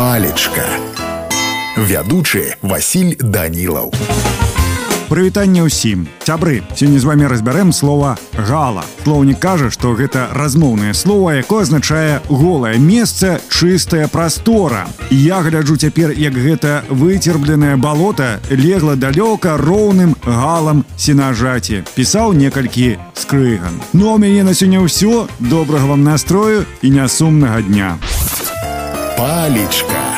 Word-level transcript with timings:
палечка 0.00 0.66
вядучы 1.76 2.56
Васіль 2.62 3.16
данілаў 3.20 3.92
прывітанне 5.06 5.62
ўсім 5.62 6.06
сябры 6.26 6.66
сёння 6.74 6.98
з 6.98 7.06
вами 7.06 7.30
разбярем 7.30 7.70
слова 7.70 8.18
гала 8.34 8.82
слоўнік 9.04 9.38
кажа 9.38 9.70
што 9.70 9.94
гэта 9.94 10.34
размоўнае 10.34 10.94
слово 10.98 11.38
якое 11.38 11.62
азначае 11.62 12.20
голае 12.26 12.78
месца 12.82 13.38
чыстая 13.46 14.10
прастора 14.10 14.86
я 15.10 15.40
гляджу 15.46 15.78
цяпер 15.78 16.10
як 16.10 16.34
гэта 16.34 16.82
выцербленае 16.90 17.76
балота 17.76 18.40
легла 18.50 18.98
далёка 18.98 19.54
роўным 19.56 20.18
галам 20.26 20.84
сенажаці 20.98 21.84
пісаў 21.94 22.34
некалькі 22.34 22.98
скрыган 23.14 23.78
ну 23.92 24.14
у 24.14 24.18
мяне 24.18 24.42
на 24.42 24.58
сёння 24.58 24.82
ўсё 24.82 25.30
добрага 25.38 25.94
вам 25.94 26.02
настрою 26.02 26.66
і 26.82 26.90
нясумнага 26.90 27.62
дня 27.62 27.94
Палечка. 29.17 30.10